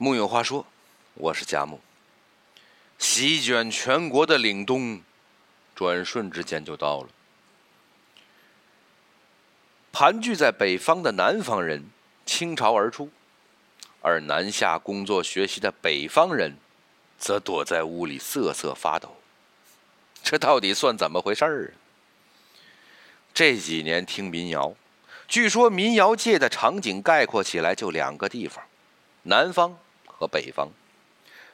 [0.00, 0.64] 木有话说，
[1.14, 1.80] 我是佳木。
[3.00, 5.02] 席卷全国的凛冬，
[5.74, 7.08] 转瞬之间就到了。
[9.90, 11.84] 盘踞在北方的南方人
[12.24, 13.10] 倾巢而出，
[14.00, 16.56] 而南下工作学习的北方人，
[17.18, 19.16] 则躲在屋里瑟瑟发抖。
[20.22, 22.54] 这到底算怎么回事儿啊？
[23.34, 24.76] 这几年听民谣，
[25.26, 28.64] 据说民谣界的场景概括起来就两个地方：
[29.24, 29.76] 南方。
[30.18, 30.70] 和北方，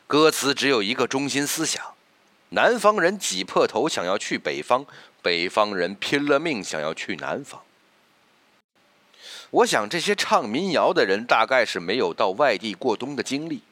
[0.07, 1.95] 歌词只有一个中心思想：
[2.48, 4.87] 南方人挤破头想要去北方，
[5.21, 7.62] 北方人拼了命想要去南方。
[9.51, 13.62] 我想这些唱民谣的人大概是没有到外地过冬的经历。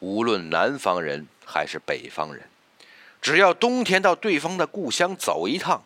[0.00, 2.48] 无论南方人还是北方人，
[3.20, 5.82] 只要冬天到对方的故乡走一趟，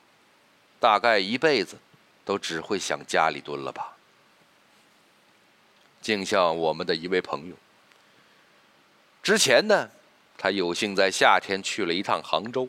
[0.79, 1.79] 大概一辈子
[2.25, 3.97] 都只会想家里蹲了吧。
[6.01, 7.57] 竟像我们的一位朋友。
[9.23, 9.91] 之前呢，
[10.37, 12.69] 他有幸在夏天去了一趟杭州。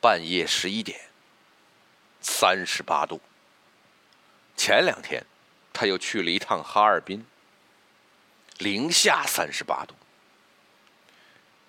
[0.00, 1.00] 半夜十一点，
[2.20, 3.20] 三十八度。
[4.56, 5.24] 前两天，
[5.72, 7.26] 他又去了一趟哈尔滨，
[8.58, 9.94] 零下三十八度。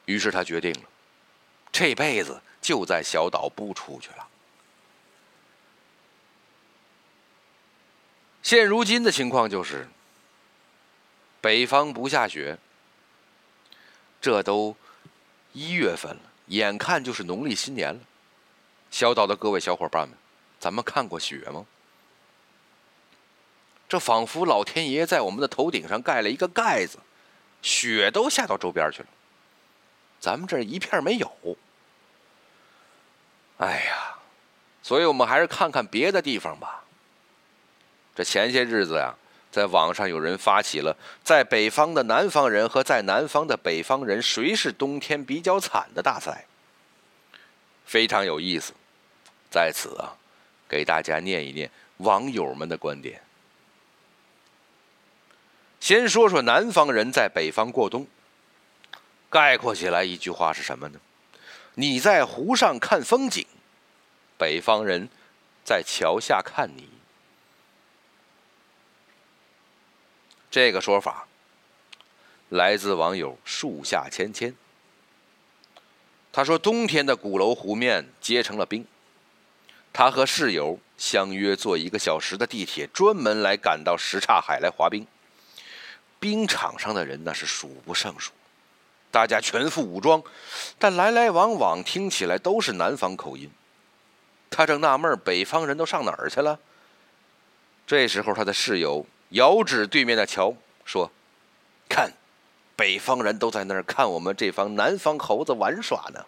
[0.06, 0.90] 于是他决定了，
[1.72, 4.28] 这辈子就在小岛不出去了。
[8.44, 9.88] 现如今的情况就是，
[11.42, 12.58] 北方不下雪。
[14.22, 14.76] 这都
[15.54, 18.00] 一月份了，眼看就是农历新年了。
[18.92, 20.18] 小岛的各位小伙伴们，
[20.60, 21.66] 咱们看过雪吗？
[23.88, 27.00] 这仿佛老天爷在我们的头顶上盖了一个盖子，
[27.62, 29.08] 雪都下到周边去了。
[30.20, 31.58] 咱们这一片没有。
[33.58, 34.18] 哎呀，
[34.84, 36.84] 所以我们还是看看别的地方吧。
[38.14, 39.16] 这前些日子呀。
[39.52, 46.46] 在网上有人发起了在北方的南方人和在南方的北方人谁是冬天比较惨的大赛，
[47.86, 48.74] 非常有意思。
[49.50, 50.16] 在此啊，
[50.68, 53.20] 给大家念一念网友们的观点。
[55.80, 58.06] 先说说南方人在北方过冬，
[59.30, 61.00] 概括起来一句话是什么呢？
[61.74, 63.48] 你在湖上看风景，
[64.38, 65.10] 北方人
[65.64, 66.88] 在桥下看你。
[70.52, 71.28] 这个说法
[72.50, 74.56] 来自网友树下芊芊。
[76.32, 78.86] 他说：“冬天的鼓楼湖面结成了冰，
[79.92, 85.06] 他和室友相约坐一个小时的地铁，专门来赶到什刹海来滑冰。
[86.20, 88.32] 冰场上的人那是数不胜数，
[89.10, 90.22] 大家全副武装，
[90.78, 93.50] 但来来往往听起来都是南方口音。
[94.50, 96.60] 他正纳闷北方人都上哪儿去了。
[97.90, 100.54] 这时候，他的室友。”遥指对面的桥，
[100.86, 101.12] 说
[101.90, 102.14] ：“看，
[102.76, 106.24] 北方人都在那儿看我们这帮南方猴子玩耍呢。”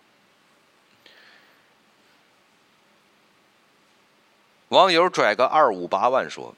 [4.69, 6.55] 网友拽个二五八万说：“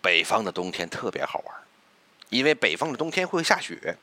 [0.00, 1.54] 北方的冬天特别好玩，
[2.30, 3.98] 因为北方的冬天会下雪。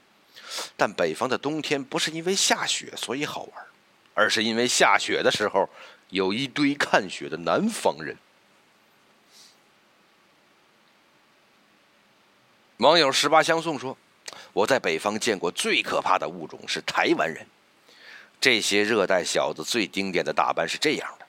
[0.77, 3.65] 但北方的冬天不是因为下雪所以好玩，
[4.13, 5.67] 而是因为下雪的时候
[6.09, 8.15] 有一堆看雪的南方人。”
[12.79, 13.97] 网友十八相送说
[14.53, 17.45] ：“我在北方见过最可怕的物种是台湾人。
[18.39, 21.25] 这些热带小子最经典的打扮是这样的：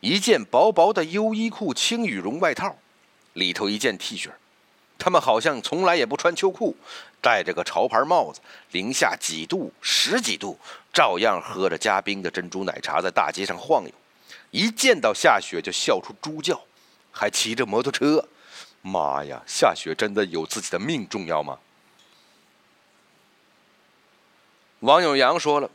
[0.00, 2.76] 一件薄薄的优衣库轻羽绒外套，
[3.32, 4.28] 里头一件 T 恤。
[4.98, 6.76] 他们好像从来也不穿秋裤，
[7.22, 8.42] 戴着个潮牌帽子，
[8.72, 10.58] 零下几度、十几度，
[10.92, 13.90] 照样喝着加冰的珍珠奶茶，在大街上晃悠。
[14.50, 16.60] 一见到下雪就笑出猪叫，
[17.10, 18.28] 还骑着摩托车。”
[18.82, 19.40] 妈呀！
[19.46, 21.58] 下雪真的有自己的命重要吗？
[24.80, 25.70] 王永阳说了，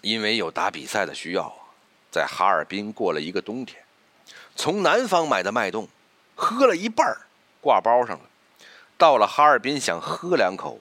[0.00, 1.52] 因为有打比赛的需要，
[2.12, 3.84] 在哈尔滨过了一个冬天，
[4.54, 5.88] 从南方买的脉动，
[6.36, 7.04] 喝了一半
[7.60, 8.24] 挂包上了。
[8.96, 10.78] 到了哈尔滨想喝两口，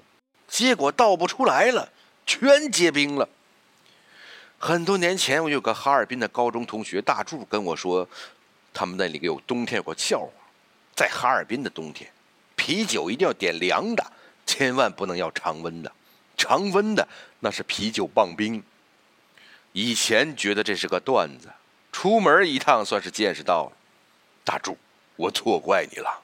[0.48, 1.92] 结果倒不出来了，
[2.28, 3.28] 全结冰了。
[4.60, 8.08] 很多年前，我有个哈尔滨的高中同学大柱跟我说，
[8.72, 10.43] 他们那里有冬天有个笑话。
[10.96, 12.12] 在哈尔滨的冬天，
[12.56, 14.12] 啤酒一定要点凉的，
[14.46, 15.92] 千万不能要常温的。
[16.38, 17.08] 常温的
[17.40, 18.62] 那是啤酒棒冰。
[19.72, 21.50] 以前觉得这是个段子，
[21.92, 23.78] 出门一趟算是见识到了。
[24.44, 24.78] 大柱，
[25.16, 26.22] 我错怪你了。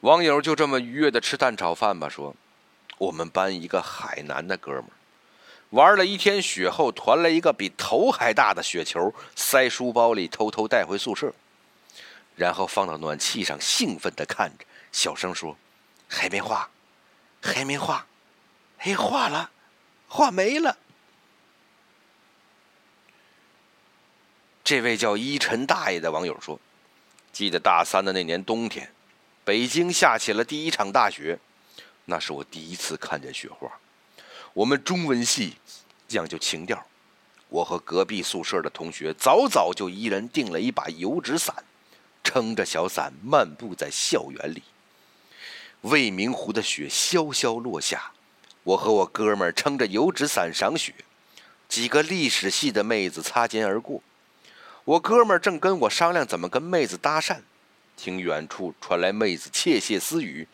[0.00, 2.34] 网友就这么愉悦的吃蛋炒饭吧，说
[2.98, 4.92] 我们班一个海南的哥们儿。
[5.74, 11.34] 玩了一天雪后，团了一个比头还大的雪球，塞书包里，偷偷带回宿舍，
[12.36, 15.56] 然后放到暖气上，兴奋地看着，小声说
[16.06, 16.70] ：“还没化，
[17.42, 18.06] 还没化，
[18.78, 19.50] 哎，化了，
[20.06, 20.78] 化没了。”
[24.62, 26.60] 这位叫依晨大爷的网友说
[27.34, 28.94] ：“记得大三的那年冬天，
[29.44, 31.36] 北京下起了第一场大雪，
[32.04, 33.68] 那是我第一次看见雪花。
[34.54, 35.56] 我们中文系
[36.08, 36.86] 讲究情调，
[37.48, 41.54] 我和隔壁宿舍的同学早早就一人订了一把油纸伞。”
[42.26, 44.62] 撑着小伞漫步在校园里，
[45.82, 48.12] 未名湖的雪潇潇落下，
[48.62, 50.94] 我和我哥们儿撑着油纸伞赏雪，
[51.68, 54.02] 几个历史系的妹子擦肩而过，
[54.84, 57.40] 我哥们儿正跟我商量怎么跟妹子搭讪，
[57.94, 60.48] 听远处传来妹子窃窃私语：“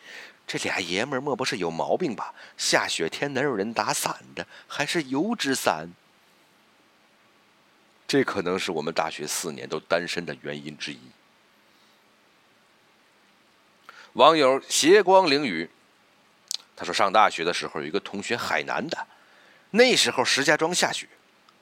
[0.51, 2.33] 这俩爷们儿莫不是有毛病吧？
[2.57, 4.45] 下雪天哪有人打伞的？
[4.67, 5.87] 还是油纸伞？”
[8.05, 10.99] 这可能是我们大学四年都单身的原因之一。
[14.13, 15.69] 网友斜光凌雨，
[16.75, 19.07] 他说：“上大学的时候，有一个同学海南的，
[19.69, 21.07] 那时候石家庄下雪，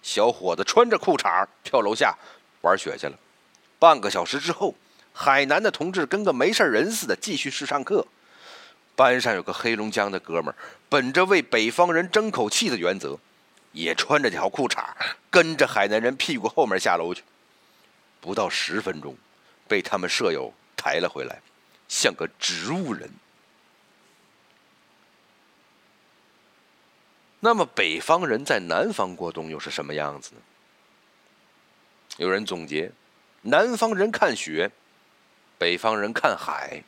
[0.02, 2.18] 小伙子穿着裤衩跳楼下
[2.62, 3.16] 玩雪去了。
[3.78, 4.74] 半个小时之后，
[5.14, 8.08] 海南的同志跟个没事人似的继续去上课。
[9.00, 10.56] 班上有个黑龙江的哥们儿，
[10.90, 13.18] 本着为北方人争口气的原则，
[13.72, 14.84] 也穿着条裤衩
[15.30, 17.24] 跟着海南人屁股后面下楼去。
[18.20, 19.16] 不到十分钟，
[19.70, 21.40] 被他们舍友抬了回来。”
[21.88, 23.10] 像个植物人。
[27.40, 30.42] 那么，北方人在南方过冬又是什么样子呢？
[32.18, 32.92] 有人总结：
[33.44, 34.70] 南方人看雪，
[35.58, 36.84] 北方人看海。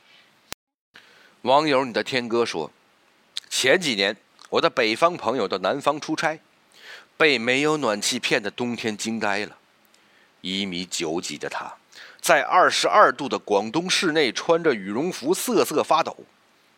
[1.43, 2.71] 网友你的天哥说，
[3.49, 4.15] 前几年
[4.49, 6.39] 我的北方朋友到南方出差，
[7.17, 9.57] 被没有暖气片的冬天惊呆了。
[10.41, 11.73] 一米九几的他。
[12.19, 16.15] 在二十二度的广东室内，穿着羽绒服瑟瑟发抖，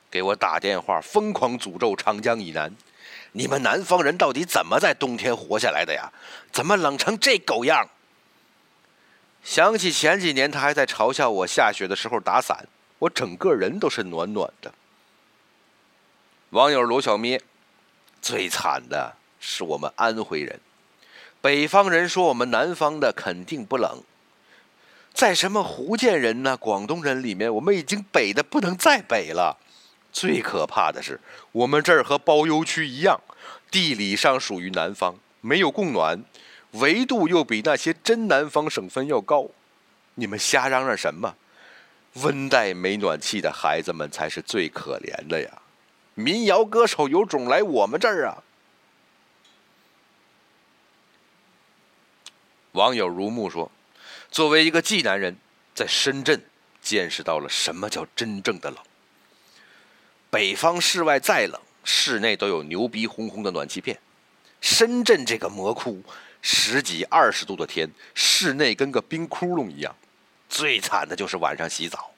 [0.10, 2.74] 给我打电话，疯狂诅咒长江以南
[3.34, 6.10] ：“你们南方人到底怎么在冬天活下来的呀？
[6.54, 7.90] 怎么冷成这狗样？”
[9.44, 12.66] 想起前几年他还在嘲笑我下雪的时候打伞，
[13.04, 14.74] 我整个人都是暖暖的。
[16.52, 17.42] 网友罗小咩
[18.22, 20.60] ：“最惨的是我们安徽人，
[21.42, 24.04] 北方人说我们南方的肯定不冷。”
[25.14, 29.58] 在什么福建人呢、广东人里面，我们已经北的不能再北了。
[30.12, 31.20] 最可怕的是，
[31.52, 33.20] 我们这儿和包邮区一样，
[33.70, 36.24] 地理上属于南方，没有供暖，
[36.72, 39.50] 纬度又比那些真南方省份要高。
[40.16, 41.36] 你们瞎嚷嚷什么？
[42.22, 45.62] 温带没暖气的孩子们才是最可怜的呀！
[46.14, 48.44] 民谣歌手有种来我们这儿啊！
[52.74, 53.72] 网友如木说。
[54.30, 55.38] 作为一个济南人，
[55.76, 56.44] 在深圳
[56.82, 58.80] 见识到了什么叫真正的冷。
[60.32, 64.00] 北方室外再冷，室内都有牛逼哄哄的暖气片。
[64.60, 66.02] 深圳这个魔窟，
[66.42, 69.96] 十几二十度的天，室内跟个冰窟窿一样。
[70.54, 72.12] 最惨的就是晚上洗澡，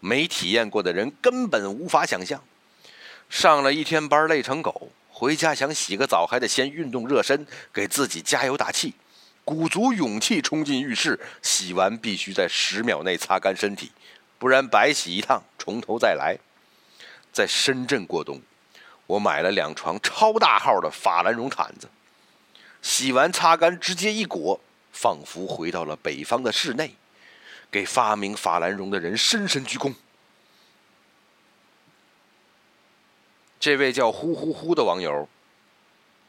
[0.00, 2.42] 没体验过的人根本无法想象。
[3.30, 8.94] 上了一天班累成狗，回家想洗个澡，还得先运动热身，给自己加油打气。
[9.44, 13.92] 鼓足勇气冲进浴室，洗完必须在十秒内擦干身体，
[14.36, 16.36] 不然白洗一趟，从头再来。
[17.32, 18.42] 在深圳过冬，
[19.06, 21.88] 我买了两床超大号的法兰绒毯子，
[22.82, 24.60] 洗完擦干直接一裹，
[24.92, 26.96] 仿佛回到了北方的室内，
[27.70, 29.94] 给发明法兰绒的人深深鞠躬。
[33.58, 35.28] 这位叫呼呼呼的网友，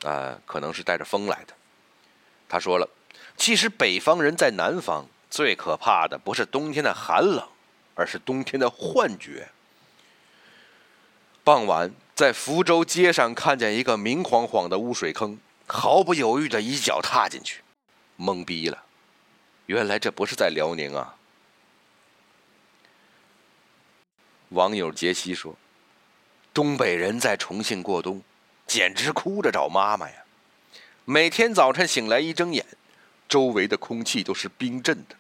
[0.04, 1.54] 啊，可能是带着风来的，
[2.50, 2.90] 他说了。
[3.36, 7.48] 其实北方人在南方最可怕的不是冬天的寒冷，
[7.94, 9.50] 而是冬天的幻觉。
[11.44, 17.62] 傍晚在福州街上看见一个明晃晃的污水坑，毫不犹豫的一脚踏进去，
[18.18, 18.84] 懵逼了，
[19.68, 21.16] 原来这不是在辽宁啊！
[24.50, 25.56] 网友杰西说
[26.54, 28.22] ：“东北人在重庆过冬，
[28.66, 30.16] 简直哭着找妈妈呀！
[31.06, 32.66] 每天早晨醒来一睁眼。”
[33.28, 35.16] 周围的空气都是冰镇的，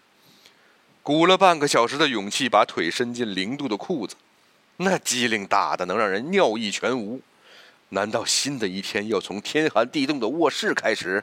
[1.04, 4.16] 鼓了半个小时的勇气，把腿伸进零度的裤子，
[4.78, 7.20] 那机灵大的能让人尿意全无。
[7.90, 11.22] 难道新的一天要从天寒地冻的卧室开始？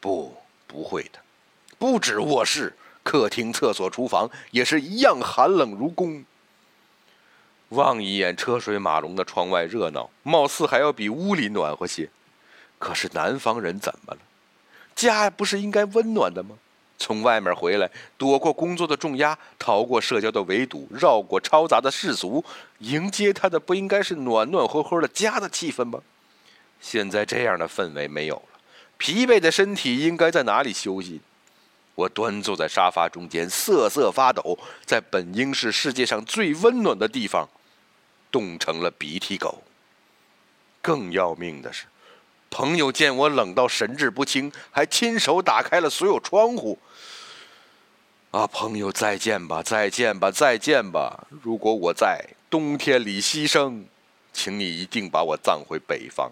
[0.00, 0.34] 不，
[0.66, 1.18] 不会的。
[1.78, 6.24] 不止卧室，客厅、厕所、厨房也是一样寒冷如宫。
[7.70, 12.08] 望一眼车水马龙的窗外热闹，貌似还要比屋里暖和些。
[12.78, 14.20] 可是南方人怎么了？
[14.94, 16.56] 家不是应该温暖的吗？
[16.96, 22.44] 从外面回来，躲过工作的重压，逃过社交的围堵，绕过嘈杂的世俗，
[22.78, 26.00] 迎接他的不应该是暖暖和和的家的气氛吗？
[26.80, 28.60] 现在这样的氛围没有了，
[28.96, 31.20] 疲惫的身体应该在哪里休息？
[31.94, 37.48] 我端坐在沙发中间，瑟瑟发抖，在本应是世界上最温暖的地方，
[38.30, 39.62] 冻成了鼻涕狗。
[40.82, 41.86] 更要命的是。
[42.50, 46.78] 朋友见我冷到神志不清，还亲手打开了所有窗户。
[48.30, 51.26] 啊，朋友，再见吧，再见吧，再见吧！
[51.42, 53.82] 如果我在冬天里牺牲，
[54.32, 56.30] 请你一定把我葬回北方。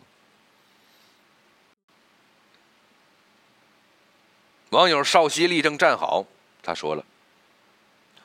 [4.72, 6.24] 网友少熙立正站好，
[6.62, 7.04] 他说了：“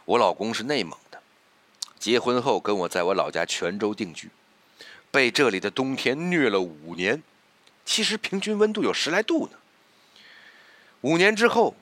[0.05, 1.21] 我老公是内蒙的，
[1.99, 4.29] 结婚后跟我在我老家泉州定居，
[5.11, 7.21] 被这里的冬天虐了五年。”
[7.83, 9.57] 其实平均温度有十来度呢。
[11.01, 11.75] 五年之后，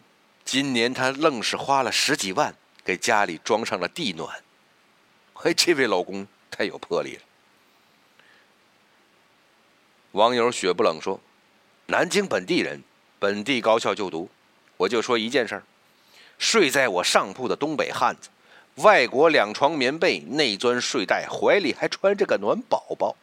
[0.43, 4.43] 今年他愣是花了十几万给家里装上了地暖。
[5.35, 7.21] 嘿，这位老公太有魄力了。
[10.13, 11.19] 网友雪不冷说
[11.85, 12.83] ：“南京本地人，
[13.19, 14.27] 本地高校就读。
[14.77, 15.63] 我就说一件事儿：
[16.37, 18.29] 睡在我上铺的东北汉子，
[18.75, 23.15] 外国两床棉被，内钻睡袋，怀里还揣着个暖宝宝。”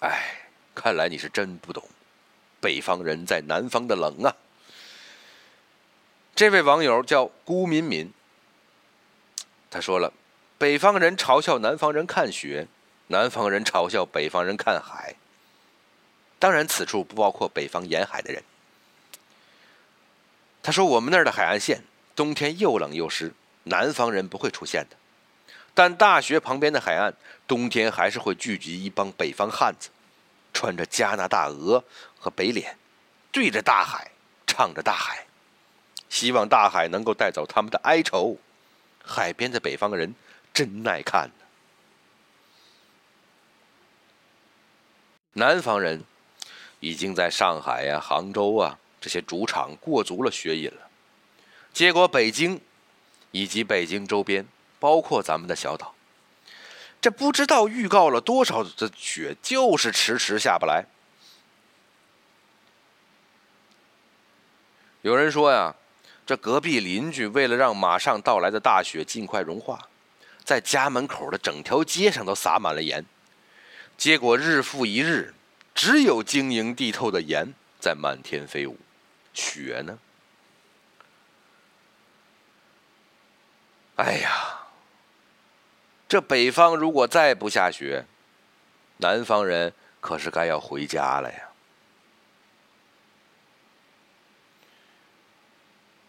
[0.00, 1.82] 哎，看来你是真不懂，
[2.60, 4.36] 北方人在南方的冷啊！
[6.34, 8.12] 这位网友叫孤敏敏，
[9.70, 10.12] 他说了：
[10.58, 12.68] 北方人嘲笑南方人看雪，
[13.08, 15.16] 南方人嘲笑北方人看海。
[16.38, 18.42] 当然，此处不包括北方沿海的人。
[20.66, 21.84] 他说：“我们那儿的海岸线
[22.16, 23.32] 冬天又冷又湿，
[23.62, 24.96] 南方人不会出现的。”
[25.74, 27.14] 但大学旁边的海岸，
[27.46, 29.90] 冬天还是会聚集一帮北方汉子，
[30.52, 31.84] 穿着加拿大鹅
[32.18, 32.76] 和北脸，
[33.30, 34.10] 对着大海
[34.44, 35.28] 唱着大海，
[36.08, 38.36] 希望大海能够带走他们的哀愁。
[39.04, 40.16] 海边的北方人
[40.52, 41.44] 真耐看呢。
[45.34, 46.02] 南方人
[46.80, 50.90] 已经在上海呀、杭州啊这些主场过足了雪瘾了，
[51.72, 52.60] 结果北京
[53.30, 54.44] 以及北京周边。
[54.80, 55.94] 包括咱们的小岛，
[57.00, 60.84] 这不知道预告了多少的雪，就是迟迟下不来。
[65.00, 65.74] 有人说呀，
[66.26, 69.88] 这隔壁邻居为了让马上到来的大雪尽快融化，
[70.44, 73.04] 在家门口的整条街上都撒满了盐，
[73.96, 75.32] 结果日复一日，
[75.74, 78.76] 只有晶莹剔透的盐在满天飞舞，
[79.36, 79.98] 雪呢？
[83.96, 84.62] 哎呀！
[86.08, 88.06] 这北方如果再不下雪，
[88.98, 91.48] 南方人可是该要回家了呀！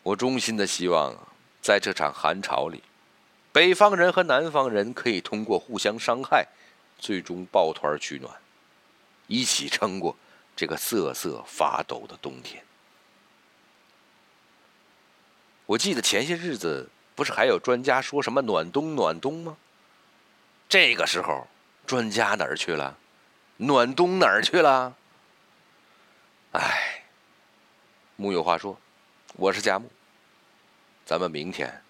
[0.04, 1.16] 我衷心的希望，
[1.62, 2.84] 在这场寒潮里，
[3.52, 6.48] 北方人和南方人可以通过互相伤害，
[7.00, 8.34] 最终抱团取暖，
[9.26, 10.16] 一起撑过
[10.56, 12.64] 这个瑟瑟发抖的冬天。
[15.68, 19.58] 我记得前些日子不是还有专家说什么“暖冬，暖冬”吗？
[20.70, 21.46] 这个时候，
[21.86, 22.98] 专家哪儿去了？
[23.58, 24.96] 暖冬哪儿去了？
[26.54, 27.04] 哎，
[28.16, 28.80] 木有话说，
[29.34, 29.92] 我是佳木，
[31.06, 31.82] 咱们明天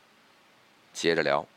[0.92, 1.48] 接着聊。